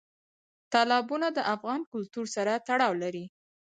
[0.71, 3.25] تالابونه د افغان کلتور سره تړاو لري.